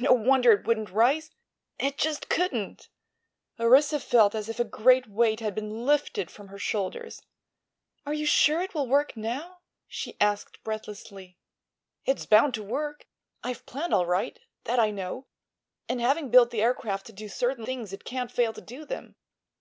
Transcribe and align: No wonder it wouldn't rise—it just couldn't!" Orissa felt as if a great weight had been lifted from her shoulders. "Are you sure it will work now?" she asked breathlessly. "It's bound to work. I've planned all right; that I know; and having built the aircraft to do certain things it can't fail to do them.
No 0.00 0.12
wonder 0.12 0.50
it 0.50 0.66
wouldn't 0.66 0.90
rise—it 0.90 1.96
just 1.98 2.28
couldn't!" 2.28 2.88
Orissa 3.60 4.00
felt 4.00 4.34
as 4.34 4.48
if 4.48 4.58
a 4.58 4.64
great 4.64 5.06
weight 5.06 5.38
had 5.38 5.54
been 5.54 5.86
lifted 5.86 6.32
from 6.32 6.48
her 6.48 6.58
shoulders. 6.58 7.22
"Are 8.04 8.12
you 8.12 8.26
sure 8.26 8.60
it 8.60 8.74
will 8.74 8.88
work 8.88 9.16
now?" 9.16 9.58
she 9.86 10.16
asked 10.20 10.64
breathlessly. 10.64 11.38
"It's 12.04 12.26
bound 12.26 12.54
to 12.54 12.62
work. 12.64 13.06
I've 13.44 13.66
planned 13.66 13.94
all 13.94 14.06
right; 14.06 14.40
that 14.64 14.80
I 14.80 14.90
know; 14.90 15.26
and 15.88 16.00
having 16.00 16.28
built 16.28 16.50
the 16.50 16.60
aircraft 16.60 17.06
to 17.06 17.12
do 17.12 17.28
certain 17.28 17.64
things 17.64 17.92
it 17.92 18.02
can't 18.02 18.32
fail 18.32 18.52
to 18.54 18.60
do 18.60 18.84
them. 18.84 19.14